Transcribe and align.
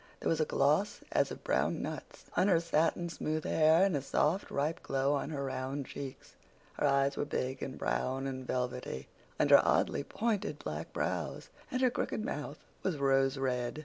There 0.19 0.29
was 0.29 0.41
a 0.41 0.45
gloss 0.45 1.01
as 1.11 1.29
of 1.29 1.43
brown 1.43 1.83
nuts 1.83 2.25
on 2.35 2.47
her 2.47 2.59
satin 2.59 3.07
smooth 3.07 3.43
hair 3.43 3.85
and 3.85 3.95
a 3.95 4.01
soft, 4.01 4.49
ripe 4.49 4.81
glow 4.81 5.13
on 5.13 5.29
her 5.29 5.45
round 5.45 5.85
cheeks. 5.85 6.33
Her 6.73 6.87
eyes 6.87 7.17
were 7.17 7.23
big 7.23 7.61
and 7.61 7.77
brown 7.77 8.25
and 8.25 8.47
velvety, 8.47 9.09
under 9.39 9.61
oddly 9.63 10.03
pointed 10.03 10.57
black 10.57 10.91
brows, 10.91 11.49
and 11.69 11.81
her 11.83 11.91
crooked 11.91 12.25
mouth 12.25 12.65
was 12.81 12.97
rose 12.97 13.37
red. 13.37 13.79